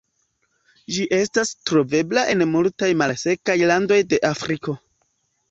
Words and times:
Ĝi 0.95 1.03
estas 1.17 1.51
trovebla 1.71 2.23
en 2.35 2.41
multaj 2.55 2.91
malsekaj 3.03 3.59
landoj 3.75 4.01
de 4.15 4.23
Afriko. 4.33 4.77